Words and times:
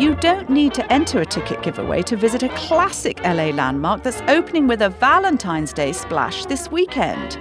You 0.00 0.14
don't 0.14 0.48
need 0.48 0.72
to 0.74 0.90
enter 0.90 1.20
a 1.20 1.26
ticket 1.26 1.62
giveaway 1.62 2.00
to 2.04 2.16
visit 2.16 2.42
a 2.42 2.48
classic 2.48 3.22
LA 3.22 3.50
landmark 3.50 4.02
that's 4.02 4.22
opening 4.28 4.66
with 4.66 4.80
a 4.80 4.88
Valentine's 4.88 5.74
Day 5.74 5.92
splash 5.92 6.46
this 6.46 6.70
weekend. 6.70 7.36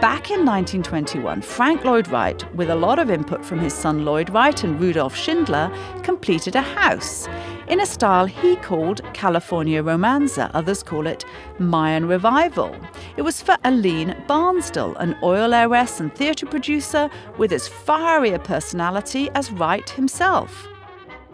Back 0.00 0.32
in 0.32 0.44
1921, 0.44 1.42
Frank 1.42 1.84
Lloyd 1.84 2.08
Wright, 2.08 2.56
with 2.56 2.70
a 2.70 2.74
lot 2.74 2.98
of 2.98 3.08
input 3.08 3.44
from 3.44 3.60
his 3.60 3.72
son 3.72 4.04
Lloyd 4.04 4.30
Wright 4.30 4.64
and 4.64 4.80
Rudolph 4.80 5.14
Schindler, 5.14 5.72
completed 6.02 6.56
a 6.56 6.60
house 6.60 7.28
in 7.68 7.78
a 7.78 7.86
style 7.86 8.26
he 8.26 8.56
called 8.56 9.00
California 9.14 9.80
Romanza. 9.80 10.50
Others 10.54 10.82
call 10.82 11.06
it 11.06 11.24
Mayan 11.60 12.08
Revival. 12.08 12.74
It 13.16 13.22
was 13.22 13.40
for 13.40 13.56
Aline 13.62 14.20
Barnsdall, 14.26 14.96
an 14.98 15.16
oil 15.22 15.54
heiress 15.54 16.00
and 16.00 16.12
theatre 16.12 16.46
producer 16.46 17.08
with 17.38 17.52
as 17.52 17.68
fiery 17.68 18.30
a 18.30 18.40
personality 18.40 19.30
as 19.36 19.52
Wright 19.52 19.88
himself. 19.88 20.66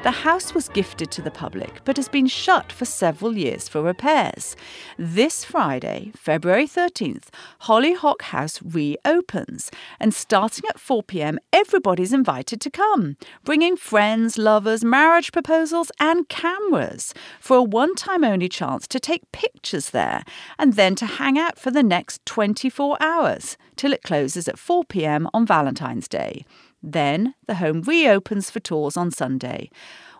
The 0.04 0.12
house 0.12 0.54
was 0.54 0.68
gifted 0.68 1.10
to 1.10 1.22
the 1.22 1.30
public 1.32 1.80
but 1.84 1.96
has 1.96 2.08
been 2.08 2.28
shut 2.28 2.70
for 2.70 2.84
several 2.84 3.36
years 3.36 3.68
for 3.68 3.82
repairs. 3.82 4.54
This 4.96 5.44
Friday, 5.44 6.12
February 6.14 6.68
13th, 6.68 7.30
Hollyhock 7.62 8.22
House 8.22 8.60
reopens, 8.62 9.72
and 9.98 10.14
starting 10.14 10.70
at 10.70 10.78
4 10.78 11.02
pm, 11.02 11.40
everybody's 11.52 12.12
invited 12.12 12.60
to 12.60 12.70
come, 12.70 13.16
bringing 13.42 13.76
friends, 13.76 14.38
lovers, 14.38 14.84
marriage 14.84 15.32
proposals, 15.32 15.90
and 15.98 16.28
cameras 16.28 17.12
for 17.40 17.56
a 17.56 17.62
one 17.62 17.96
time 17.96 18.22
only 18.22 18.48
chance 18.48 18.86
to 18.86 19.00
take 19.00 19.32
pictures 19.32 19.90
there 19.90 20.22
and 20.60 20.74
then 20.74 20.94
to 20.94 21.06
hang 21.06 21.36
out 21.36 21.58
for 21.58 21.72
the 21.72 21.82
next 21.82 22.24
24 22.24 22.96
hours 23.00 23.56
till 23.74 23.92
it 23.92 24.04
closes 24.04 24.46
at 24.46 24.60
4 24.60 24.84
pm 24.84 25.28
on 25.34 25.44
Valentine's 25.44 26.06
Day. 26.06 26.44
Then 26.82 27.34
the 27.46 27.56
home 27.56 27.82
reopens 27.82 28.50
for 28.50 28.60
tours 28.60 28.96
on 28.96 29.10
Sunday. 29.10 29.70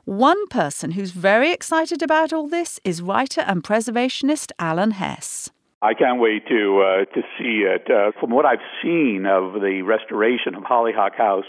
One 0.04 0.46
person 0.48 0.92
who's 0.92 1.10
very 1.10 1.52
excited 1.52 2.02
about 2.02 2.32
all 2.32 2.48
this 2.48 2.80
is 2.82 3.02
writer 3.02 3.42
and 3.42 3.62
preservationist 3.62 4.52
Alan 4.58 4.92
Hess. 4.92 5.50
I 5.82 5.94
can't 5.94 6.18
wait 6.18 6.48
to 6.48 6.80
uh, 6.80 7.04
to 7.14 7.22
see 7.38 7.64
it. 7.66 7.88
Uh, 7.90 8.10
from 8.18 8.30
what 8.30 8.44
I've 8.44 8.64
seen 8.82 9.26
of 9.26 9.60
the 9.60 9.82
restoration 9.82 10.54
of 10.54 10.64
Hollyhock 10.64 11.14
House, 11.14 11.44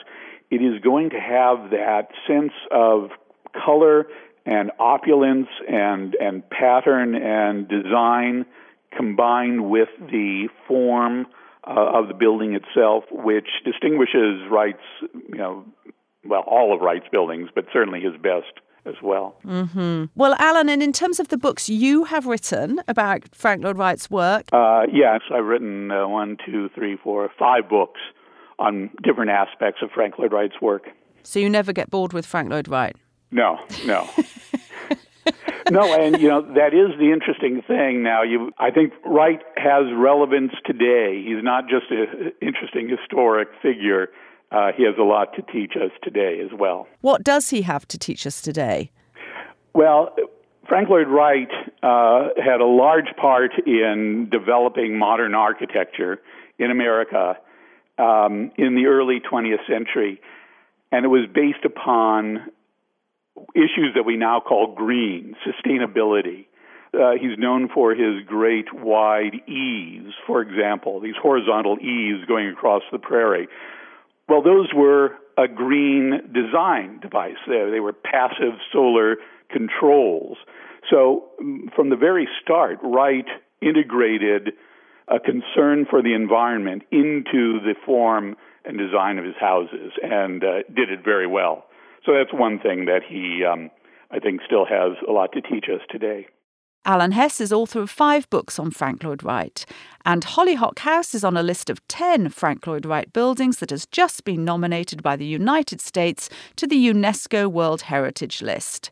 it 0.52 0.58
is 0.58 0.80
going 0.84 1.09
to 1.12 1.19
have 1.19 1.72
that 1.72 2.09
sense 2.28 2.52
of 2.72 3.09
color 3.53 4.06
and 4.45 4.72
opulence 4.78 5.47
and 5.67 6.16
and 6.22 6.47
pattern 6.50 7.16
and 7.16 7.67
design 7.67 8.45
combined 8.95 9.69
with 9.69 9.89
the 10.00 10.47
form 10.67 11.25
uh, 11.66 12.00
of 12.00 12.08
the 12.08 12.14
building 12.14 12.56
itself, 12.56 13.04
which 13.12 13.48
distinguishes 13.66 14.42
Wright's, 14.50 14.78
you 15.02 15.38
know, 15.38 15.66
well, 16.26 16.44
all 16.48 16.74
of 16.74 16.82
Wright's 16.82 17.08
buildings, 17.12 17.50
but 17.54 17.66
certainly 17.72 18.02
his 18.02 18.14
best 18.22 18.60
as 18.86 18.96
well. 19.04 19.36
Mm-hmm. 19.46 20.06
Well, 20.16 20.36
Alan, 20.40 20.70
and 20.70 20.82
in 20.82 20.94
terms 20.94 21.20
of 21.20 21.28
the 21.28 21.38
books 21.38 21.70
you 21.70 22.06
have 22.06 22.26
written 22.26 22.82
about 22.88 23.24
Frank 23.34 23.64
Lloyd 23.64 23.78
Wright's 23.78 24.10
work, 24.10 24.46
uh, 24.52 24.84
yes, 24.92 25.22
I've 25.34 25.46
written 25.46 25.92
uh, 25.92 26.08
one, 26.08 26.38
two, 26.46 26.70
three, 26.76 26.98
four, 27.02 27.30
five 27.38 27.70
books 27.70 28.00
on 28.58 28.90
different 29.04 29.32
aspects 29.32 29.82
of 29.82 29.90
Frank 29.92 30.18
Lloyd 30.20 30.34
Wright's 30.34 30.62
work. 30.62 30.90
So 31.24 31.40
you 31.40 31.50
never 31.50 31.74
get 31.74 31.90
bored 31.90 32.14
with 32.14 32.26
Frank 32.26 32.50
Lloyd 32.50 32.68
Wright? 32.68 32.96
No, 33.32 33.60
no. 33.86 34.10
no, 35.72 35.94
and 35.94 36.22
you 36.22 36.28
know 36.28 36.42
that 36.42 36.74
is 36.74 36.98
the 37.00 37.12
interesting 37.12 37.62
thing. 37.68 38.04
Now, 38.04 38.24
you, 38.24 38.52
I 38.58 38.72
think 38.72 38.94
Wright 39.06 39.42
has 39.58 39.86
relevance 39.96 40.52
today. 40.66 41.24
He's 41.26 41.44
not 41.44 41.66
just 41.68 41.92
an 41.92 42.32
interesting 42.42 42.90
historic 42.90 43.50
figure. 43.62 44.10
Uh, 44.52 44.72
he 44.76 44.84
has 44.84 44.96
a 45.00 45.04
lot 45.04 45.34
to 45.36 45.42
teach 45.44 45.74
us 45.76 45.92
today 46.04 46.42
as 46.44 46.58
well. 46.58 46.88
What 47.02 47.24
does 47.24 47.50
he 47.50 47.62
have 47.64 47.88
to 47.90 48.00
teach 48.00 48.26
us 48.26 48.42
today? 48.42 48.92
Well, 49.74 50.16
Frank 50.68 50.90
Lloyd 50.90 51.08
Wright 51.08 51.50
uh, 51.84 52.30
had 52.44 52.62
a 52.62 52.66
large 52.66 53.16
part 53.19 53.52
in 53.66 54.30
developing 54.31 54.98
modern 54.98 55.36
architecture 55.36 56.19
in 56.58 56.72
America 56.72 57.38
um, 57.98 58.52
in 58.58 58.75
the 58.75 58.86
early 58.88 59.19
20th 59.19 59.66
century, 59.68 60.22
and 60.92 61.06
it 61.06 61.09
was 61.09 61.28
based 61.34 61.66
upon 61.66 62.52
issues 63.55 63.94
that 63.95 64.03
we 64.05 64.17
now 64.17 64.39
call 64.39 64.73
green, 64.75 65.35
sustainability. 65.45 66.45
Uh, 66.94 67.11
he's 67.19 67.38
known 67.38 67.69
for 67.73 67.91
his 67.91 68.25
great 68.25 68.73
wide 68.73 69.35
eaves, 69.47 70.13
for 70.25 70.41
example, 70.41 71.00
these 71.00 71.16
horizontal 71.22 71.77
eaves 71.79 72.25
going 72.27 72.47
across 72.47 72.81
the 72.91 72.97
prairie. 72.97 73.47
Well, 74.27 74.41
those 74.41 74.69
were 74.73 75.16
a 75.38 75.47
green 75.47 76.31
design 76.33 77.00
device. 77.00 77.38
They, 77.47 77.69
they 77.72 77.79
were 77.79 77.94
passive 77.94 78.59
solar 78.73 79.17
controls. 79.51 80.38
So, 80.89 81.29
mm, 81.41 81.73
from 81.75 81.89
the 81.89 81.95
very 81.95 82.27
start, 82.41 82.79
Wright 82.83 83.25
integrated 83.61 84.53
a 85.07 85.19
concern 85.19 85.85
for 85.89 86.01
the 86.01 86.13
environment 86.13 86.83
into 86.91 87.59
the 87.59 87.75
form 87.85 88.35
and 88.66 88.77
design 88.77 89.17
of 89.17 89.25
his 89.25 89.35
houses 89.39 89.91
and 90.03 90.44
uh, 90.44 90.57
did 90.73 90.91
it 90.91 91.03
very 91.03 91.27
well. 91.27 91.66
So 92.09 92.16
that's 92.16 92.34
one 92.34 92.58
thing 92.58 92.86
that 92.86 93.02
he, 93.08 93.46
um, 93.46 93.70
I 94.09 94.18
think, 94.18 94.42
still 94.44 94.66
has 94.66 94.94
a 95.08 95.12
lot 95.12 95.31
to 95.34 95.42
teach 95.42 95.66
us 95.66 95.81
today. 95.92 96.25
Alan 96.84 97.12
Hess 97.12 97.40
is 97.40 97.53
author 97.53 97.81
of 97.81 97.92
five 97.92 98.28
books 98.31 98.58
on 98.58 98.72
Frank 98.72 99.03
Lloyd 99.03 99.22
Wright, 99.22 99.64
and 100.06 100.24
Hollyhock 100.24 100.80
House 100.80 101.14
is 101.14 101.24
on 101.24 101.38
a 101.38 101.44
list 101.44 101.69
of 101.69 101.88
10 101.88 102.30
Frank 102.30 102.66
Lloyd 102.66 102.88
Wright 102.88 103.14
buildings 103.14 103.58
that 103.58 103.69
has 103.69 103.86
just 103.86 104.24
been 104.24 104.44
nominated 104.44 105.03
by 105.03 105.16
the 105.16 105.25
United 105.25 105.81
States 105.81 106.31
to 106.56 106.66
the 106.66 106.88
UNESCO 106.88 107.46
World 107.46 107.84
Heritage 107.84 108.42
List. 108.42 108.90